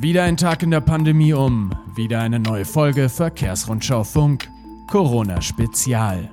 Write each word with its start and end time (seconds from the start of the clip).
Wieder 0.00 0.22
ein 0.22 0.38
Tag 0.38 0.62
in 0.62 0.70
der 0.70 0.80
Pandemie 0.80 1.34
um, 1.34 1.72
wieder 1.94 2.20
eine 2.20 2.40
neue 2.40 2.64
Folge 2.64 3.10
Verkehrsrundschau 3.10 4.02
Funk, 4.02 4.48
Corona 4.86 5.42
Spezial. 5.42 6.30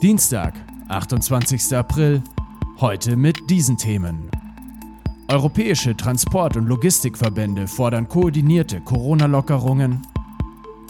Dienstag, 0.00 0.54
28. 0.88 1.76
April, 1.76 2.22
heute 2.80 3.16
mit 3.16 3.50
diesen 3.50 3.76
Themen. 3.76 4.30
Europäische 5.28 5.94
Transport- 5.94 6.56
und 6.56 6.66
Logistikverbände 6.68 7.68
fordern 7.68 8.08
koordinierte 8.08 8.80
Corona-Lockerungen. 8.80 10.00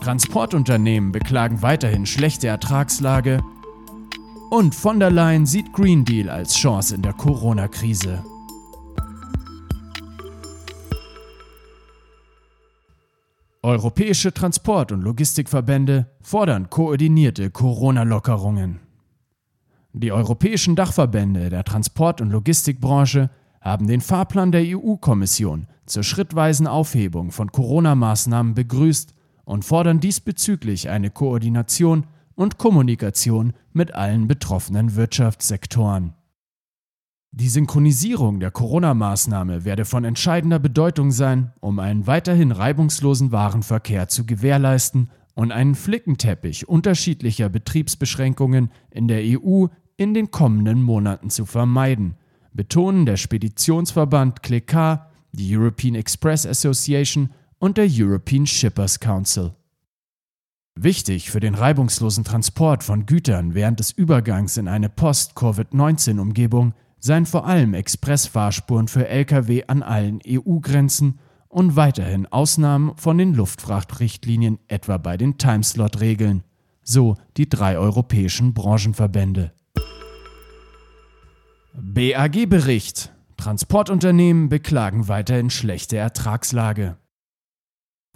Transportunternehmen 0.01 1.11
beklagen 1.11 1.61
weiterhin 1.61 2.07
schlechte 2.07 2.47
Ertragslage. 2.47 3.43
Und 4.49 4.77
von 4.77 5.01
der 5.01 5.11
Leyen 5.11 5.45
sieht 5.45 5.73
Green 5.73 6.05
Deal 6.05 6.31
als 6.31 6.55
Chance 6.55 6.95
in 6.95 7.03
der 7.03 7.15
Corona-Krise. 7.15 8.23
Europäische 13.65 14.35
Transport- 14.35 14.91
und 14.91 15.03
Logistikverbände 15.03 16.11
fordern 16.21 16.69
koordinierte 16.69 17.49
Corona-Lockerungen. 17.53 18.81
Die 19.93 20.11
europäischen 20.11 20.75
Dachverbände 20.75 21.49
der 21.49 21.63
Transport- 21.63 22.21
und 22.21 22.31
Logistikbranche 22.31 23.31
haben 23.61 23.87
den 23.87 24.01
Fahrplan 24.01 24.51
der 24.51 24.63
EU-Kommission 24.65 25.69
zur 25.87 26.03
schrittweisen 26.03 26.67
Aufhebung 26.67 27.31
von 27.31 27.53
Corona-Maßnahmen 27.53 28.55
begrüßt 28.55 29.15
und 29.45 29.65
fordern 29.65 30.01
diesbezüglich 30.01 30.89
eine 30.89 31.11
Koordination 31.11 32.07
und 32.35 32.59
Kommunikation 32.59 33.53
mit 33.73 33.95
allen 33.95 34.27
betroffenen 34.27 34.97
Wirtschaftssektoren. 34.97 36.15
Die 37.35 37.49
Synchronisierung 37.49 38.41
der 38.41 38.51
Corona-Maßnahme 38.51 39.65
werde 39.65 39.87
von 39.87 40.05
entscheidender 40.05 40.59
Bedeutung 40.59 41.11
sein, 41.11 41.51
um 41.61 41.79
einen 41.79 42.07
weiterhin 42.07 42.53
reibungslosen 42.53 43.33
Warenverkehr 43.33 44.09
zu 44.09 44.27
gewährleisten 44.27 45.09
und 45.33 45.51
einen 45.51 45.75
Flickenteppich 45.75 46.69
unterschiedlicher 46.69 47.49
Betriebsbeschränkungen 47.49 48.71
in 48.91 49.09
der 49.09 49.23
EU 49.25 49.69
in 49.97 50.13
den 50.13 50.31
kommenden 50.31 50.83
Monaten 50.83 51.31
zu 51.31 51.47
vermeiden, 51.47 52.17
betonen 52.53 53.07
der 53.07 53.17
Speditionsverband 53.17 54.43
CLECA, 54.43 55.11
die 55.33 55.57
European 55.57 55.95
Express 55.95 56.45
Association 56.45 57.31
und 57.59 57.79
der 57.79 57.89
European 57.91 58.47
Shippers 58.47 59.01
Council. 59.01 59.55
Wichtig 60.75 61.31
für 61.31 61.41
den 61.41 61.55
reibungslosen 61.55 62.25
Transport 62.25 62.85
von 62.85 63.07
Gütern 63.07 63.55
während 63.55 63.81
des 63.81 63.91
Übergangs 63.91 64.59
in 64.59 64.69
eine 64.69 64.91
Post-Covid-19-Umgebung 64.91 66.75
seien 67.03 67.27
vor 67.27 67.47
allem 67.47 67.75
Expressfahrspuren 67.75 68.87
für 68.87 69.09
Lkw 69.09 69.65
an 69.67 69.83
allen 69.83 70.21
EU-Grenzen 70.27 71.19
und 71.49 71.77
weiterhin 71.77 72.27
Ausnahmen 72.27 72.97
von 72.97 73.19
den 73.19 73.35
Luftfrachtrichtlinien 73.35 74.59
etwa 74.69 74.97
bei 74.97 75.17
den 75.17 75.37
Timeslot-Regeln, 75.37 76.45
so 76.83 77.17
die 77.37 77.49
drei 77.49 77.77
europäischen 77.77 78.55
Branchenverbände. 78.55 79.53
BAG-Bericht 81.75 83.13
Transportunternehmen 83.37 84.49
beklagen 84.49 85.09
weiterhin 85.09 85.51
schlechte 85.51 85.97
Ertragslage. 85.97 86.97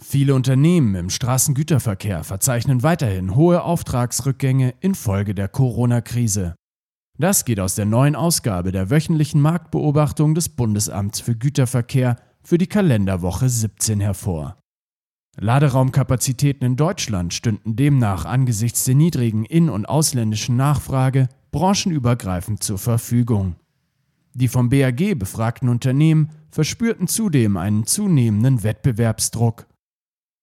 Viele 0.01 0.33
Unternehmen 0.35 0.95
im 0.95 1.09
Straßengüterverkehr 1.09 2.23
verzeichnen 2.23 2.83
weiterhin 2.83 3.35
hohe 3.35 3.63
Auftragsrückgänge 3.63 4.75
infolge 4.79 5.35
der 5.35 5.49
Corona-Krise. 5.49 6.55
Das 7.19 7.45
geht 7.45 7.59
aus 7.59 7.73
der 7.73 7.85
neuen 7.85 8.15
Ausgabe 8.15 8.71
der 8.71 8.91
wöchentlichen 8.91 9.41
Marktbeobachtung 9.41 10.35
des 10.35 10.49
Bundesamts 10.49 11.19
für 11.19 11.35
Güterverkehr 11.35 12.17
für 12.43 12.59
die 12.59 12.67
Kalenderwoche 12.67 13.49
17 13.49 13.99
hervor. 13.99 14.57
Laderaumkapazitäten 15.39 16.65
in 16.65 16.75
Deutschland 16.75 17.33
stünden 17.33 17.75
demnach 17.75 18.25
angesichts 18.25 18.83
der 18.85 18.95
niedrigen 18.95 19.45
in- 19.45 19.69
und 19.69 19.87
ausländischen 19.87 20.55
Nachfrage 20.55 21.27
branchenübergreifend 21.51 22.63
zur 22.63 22.77
Verfügung. 22.77 23.55
Die 24.33 24.47
vom 24.47 24.69
BAG 24.69 25.15
befragten 25.17 25.69
Unternehmen 25.69 26.29
verspürten 26.51 27.07
zudem 27.07 27.57
einen 27.57 27.85
zunehmenden 27.85 28.61
Wettbewerbsdruck. 28.61 29.65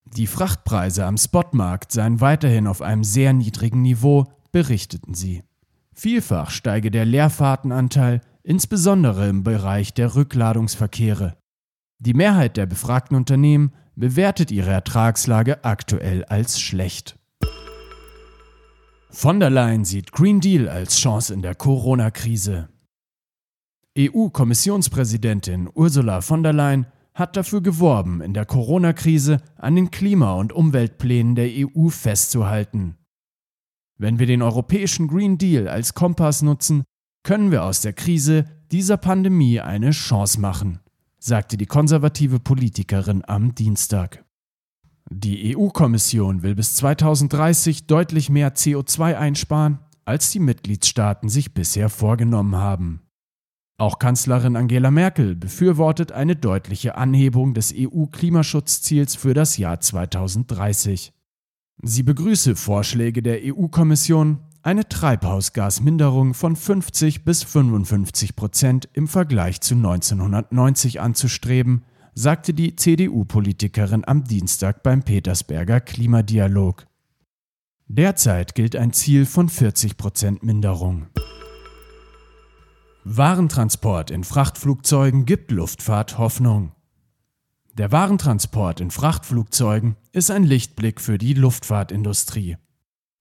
Die 0.05 0.27
Frachtpreise 0.27 1.07
am 1.07 1.17
Spotmarkt 1.17 1.93
seien 1.93 2.21
weiterhin 2.21 2.67
auf 2.67 2.83
einem 2.83 3.05
sehr 3.05 3.33
niedrigen 3.33 3.83
Niveau, 3.83 4.27
berichteten 4.51 5.15
sie. 5.15 5.43
Vielfach 5.95 6.51
steige 6.51 6.91
der 6.91 7.05
Leerfahrtenanteil, 7.05 8.21
insbesondere 8.43 9.29
im 9.29 9.45
Bereich 9.45 9.95
der 9.95 10.17
Rückladungsverkehre. 10.17 11.37
Die 12.01 12.15
Mehrheit 12.15 12.57
der 12.57 12.67
befragten 12.67 13.17
Unternehmen 13.17 13.73
bewertet 13.95 14.51
ihre 14.51 14.71
Ertragslage 14.71 15.65
aktuell 15.65 16.25
als 16.25 16.61
schlecht. 16.61 17.17
Von 19.11 19.39
der 19.39 19.51
Leyen 19.51 19.85
sieht 19.85 20.11
Green 20.11 20.41
Deal 20.41 20.69
als 20.69 20.99
Chance 20.99 21.33
in 21.33 21.43
der 21.43 21.55
Corona-Krise. 21.55 22.69
EU-Kommissionspräsidentin 23.97 25.71
Ursula 25.73 26.21
von 26.21 26.43
der 26.43 26.53
Leyen 26.53 26.87
hat 27.15 27.37
dafür 27.37 27.61
geworben, 27.61 28.21
in 28.21 28.35
der 28.35 28.45
Corona-Krise 28.45 29.41
an 29.57 29.77
den 29.77 29.93
Klima- 29.93 30.35
und 30.35 30.53
Umweltplänen 30.53 31.37
der 31.37 31.49
EU 31.49 31.89
festzuhalten. 31.89 32.97
Wenn 33.97 34.19
wir 34.19 34.27
den 34.27 34.43
europäischen 34.43 35.09
Green 35.09 35.39
Deal 35.39 35.69
als 35.69 35.95
Kompass 35.95 36.43
nutzen, 36.43 36.85
können 37.23 37.51
wir 37.51 37.65
aus 37.65 37.81
der 37.81 37.93
Krise 37.93 38.45
dieser 38.73 38.97
Pandemie 38.97 39.61
eine 39.61 39.91
Chance 39.91 40.41
machen, 40.41 40.81
sagte 41.19 41.57
die 41.57 41.67
konservative 41.67 42.41
Politikerin 42.41 43.23
am 43.27 43.55
Dienstag. 43.55 44.25
Die 45.11 45.57
EU-Kommission 45.57 46.43
will 46.43 46.55
bis 46.55 46.75
2030 46.77 47.87
deutlich 47.87 48.31
mehr 48.31 48.55
CO2 48.55 49.17
einsparen, 49.17 49.79
als 50.05 50.31
die 50.31 50.41
Mitgliedstaaten 50.41 51.29
sich 51.29 51.55
bisher 51.55 51.89
vorgenommen 51.89 52.57
haben. 52.57 53.03
Auch 53.77 53.99
Kanzlerin 53.99 54.57
Angela 54.57 54.91
Merkel 54.91 55.35
befürwortet 55.35 56.13
eine 56.13 56.37
deutliche 56.37 56.97
Anhebung 56.97 57.55
des 57.55 57.75
EU-Klimaschutzziels 57.77 59.17
für 59.17 59.35
das 59.35 59.57
Jahr 59.57 59.81
2030. 59.81 61.13
Sie 61.83 62.03
begrüße 62.03 62.57
Vorschläge 62.57 63.23
der 63.23 63.41
EU-Kommission, 63.43 64.41
eine 64.63 64.89
Treibhausgasminderung 64.89 66.33
von 66.33 66.57
50 66.57 67.25
bis 67.25 67.43
55 67.43 68.35
Prozent 68.35 68.89
im 68.95 69.09
Vergleich 69.09 69.61
zu 69.61 69.75
1990 69.75 71.01
anzustreben, 71.01 71.85
sagte 72.15 72.55
die 72.55 72.77
CDU-Politikerin 72.77 74.05
am 74.07 74.25
Dienstag 74.25 74.83
beim 74.83 75.03
Petersberger 75.03 75.81
Klimadialog. 75.81 76.87
Derzeit 77.89 78.55
gilt 78.55 78.77
ein 78.77 78.93
Ziel 78.93 79.27
von 79.27 79.51
40 79.51 79.99
Prozent 79.99 80.43
Minderung. 80.43 81.09
Warentransport 83.05 84.11
in 84.11 84.25
Frachtflugzeugen 84.25 85.27
gibt 85.27 85.51
Luftfahrt 85.51 86.17
Hoffnung. 86.17 86.73
Der 87.77 87.91
Warentransport 87.91 88.81
in 88.81 88.93
Frachtflugzeugen 88.93 89.97
ist 90.13 90.31
ein 90.31 90.45
Lichtblick 90.45 91.01
für 91.01 91.19
die 91.19 91.35
Luftfahrtindustrie. 91.35 92.57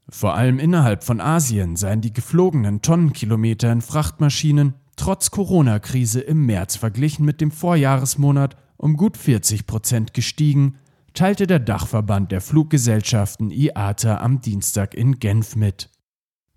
Vor 0.08 0.36
allem 0.36 0.60
innerhalb 0.60 1.04
von 1.04 1.20
Asien 1.20 1.76
seien 1.76 2.02
die 2.02 2.14
geflogenen 2.14 2.84
Tonnenkilometer 2.84 3.72
in 3.72 3.82
Frachtmaschinen 3.82 4.76
trotz 4.96 5.32
Corona-Krise 5.32 6.22
im 6.22 6.46
März 6.46 6.76
verglichen 6.76 7.26
mit 7.26 7.42
dem 7.42 7.50
Vorjahresmonat 7.50 8.56
um 8.78 8.96
gut 8.96 9.18
40 9.18 9.66
Prozent 9.66 10.14
gestiegen, 10.14 10.78
teilte 11.16 11.48
der 11.48 11.60
Dachverband 11.60 12.32
der 12.32 12.42
Fluggesellschaften 12.42 13.50
IATA 13.50 14.18
am 14.18 14.42
Dienstag 14.42 14.94
in 14.94 15.18
Genf 15.18 15.56
mit. 15.56 15.90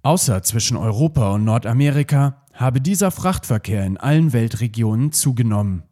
Außer 0.02 0.42
zwischen 0.42 0.76
Europa 0.76 1.32
und 1.32 1.44
Nordamerika 1.44 2.44
habe 2.52 2.82
dieser 2.82 3.10
Frachtverkehr 3.10 3.86
in 3.86 3.96
allen 3.96 4.34
Weltregionen 4.34 5.12
zugenommen. 5.12 5.84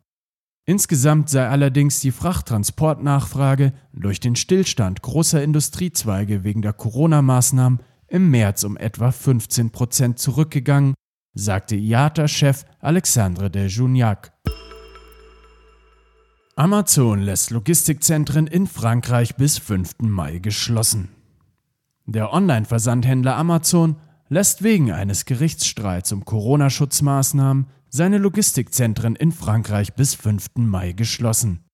Insgesamt 0.66 1.28
sei 1.28 1.46
allerdings 1.46 2.00
die 2.00 2.10
Frachttransportnachfrage 2.10 3.74
durch 3.92 4.18
den 4.18 4.34
Stillstand 4.34 5.02
großer 5.02 5.42
Industriezweige 5.42 6.42
wegen 6.42 6.62
der 6.62 6.72
Corona-Maßnahmen 6.72 7.80
im 8.08 8.30
März 8.30 8.64
um 8.64 8.78
etwa 8.78 9.12
15 9.12 9.70
Prozent 9.70 10.18
zurückgegangen, 10.18 10.94
sagte 11.34 11.76
IATA-Chef 11.76 12.64
Alexandre 12.80 13.50
de 13.50 13.66
Juniac. 13.66 14.32
Amazon 16.56 17.20
lässt 17.20 17.50
Logistikzentren 17.50 18.46
in 18.46 18.66
Frankreich 18.66 19.34
bis 19.34 19.58
5. 19.58 19.96
Mai 20.02 20.38
geschlossen. 20.38 21.08
Der 22.06 22.32
Online-Versandhändler 22.32 23.36
Amazon 23.36 23.96
lässt 24.28 24.62
wegen 24.62 24.90
eines 24.92 25.24
Gerichtsstreits 25.24 26.12
um 26.12 26.24
Corona-Schutzmaßnahmen 26.24 27.66
seine 27.88 28.18
Logistikzentren 28.18 29.16
in 29.16 29.32
Frankreich 29.32 29.94
bis 29.94 30.14
5. 30.14 30.56
Mai 30.56 30.92
geschlossen. 30.92 31.64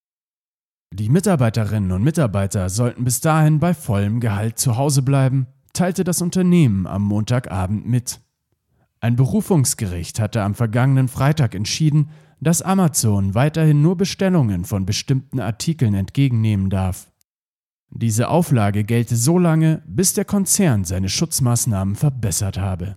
Die 0.92 1.08
Mitarbeiterinnen 1.08 1.92
und 1.92 2.02
Mitarbeiter 2.02 2.68
sollten 2.68 3.04
bis 3.04 3.20
dahin 3.20 3.60
bei 3.60 3.74
vollem 3.74 4.20
Gehalt 4.20 4.58
zu 4.58 4.76
Hause 4.76 5.02
bleiben, 5.02 5.46
teilte 5.72 6.04
das 6.04 6.20
Unternehmen 6.20 6.86
am 6.86 7.02
Montagabend 7.02 7.86
mit. 7.86 8.20
Ein 9.00 9.16
Berufungsgericht 9.16 10.20
hatte 10.20 10.42
am 10.42 10.54
vergangenen 10.54 11.08
Freitag 11.08 11.54
entschieden, 11.54 12.10
dass 12.40 12.60
Amazon 12.60 13.34
weiterhin 13.34 13.80
nur 13.80 13.96
Bestellungen 13.96 14.64
von 14.64 14.84
bestimmten 14.84 15.40
Artikeln 15.40 15.94
entgegennehmen 15.94 16.70
darf. 16.70 17.09
Diese 17.92 18.28
Auflage 18.28 18.84
gelte 18.84 19.16
so 19.16 19.38
lange, 19.38 19.82
bis 19.86 20.14
der 20.14 20.24
Konzern 20.24 20.84
seine 20.84 21.08
Schutzmaßnahmen 21.08 21.96
verbessert 21.96 22.58
habe. 22.58 22.96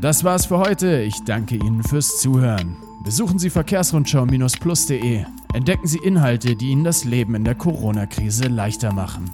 Das 0.00 0.24
war's 0.24 0.46
für 0.46 0.58
heute. 0.58 1.00
Ich 1.02 1.24
danke 1.24 1.56
Ihnen 1.56 1.82
fürs 1.82 2.20
Zuhören. 2.20 2.76
Besuchen 3.04 3.38
Sie 3.38 3.50
verkehrsrundschau-plus.de. 3.50 5.24
Entdecken 5.54 5.86
Sie 5.86 5.98
Inhalte, 5.98 6.54
die 6.54 6.70
Ihnen 6.70 6.84
das 6.84 7.04
Leben 7.04 7.34
in 7.34 7.44
der 7.44 7.54
Corona-Krise 7.54 8.48
leichter 8.48 8.92
machen. 8.92 9.30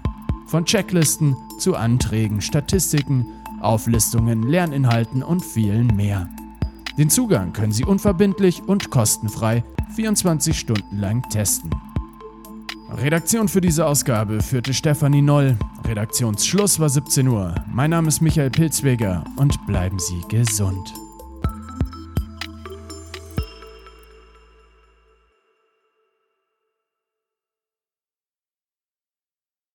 Von 0.46 0.64
Checklisten 0.64 1.36
zu 1.58 1.74
Anträgen, 1.74 2.40
Statistiken, 2.40 3.26
Auflistungen, 3.60 4.42
Lerninhalten 4.42 5.22
und 5.22 5.44
vielen 5.44 5.88
mehr. 5.96 6.28
Den 6.98 7.10
Zugang 7.10 7.52
können 7.52 7.72
Sie 7.72 7.84
unverbindlich 7.84 8.62
und 8.62 8.90
kostenfrei 8.90 9.64
24 9.94 10.58
Stunden 10.58 10.98
lang 10.98 11.28
testen. 11.30 11.70
Redaktion 12.98 13.48
für 13.48 13.60
diese 13.60 13.86
Ausgabe 13.86 14.42
führte 14.42 14.74
Stefanie 14.74 15.22
Noll. 15.22 15.56
Redaktionsschluss 15.86 16.78
war 16.78 16.88
17 16.88 17.26
Uhr. 17.26 17.54
Mein 17.72 17.90
Name 17.90 18.08
ist 18.08 18.20
Michael 18.20 18.50
Pilzweger 18.50 19.24
und 19.36 19.66
bleiben 19.66 19.98
Sie 19.98 20.20
gesund. 20.28 20.92